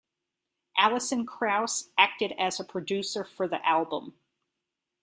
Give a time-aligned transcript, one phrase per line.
[0.79, 4.15] Alison Krauss acted as a producer for the album.